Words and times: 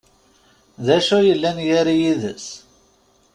D 0.85 0.87
acu 0.97 1.17
yellan 1.23 1.57
gar-i 1.67 1.95
yid-s? 2.01 2.47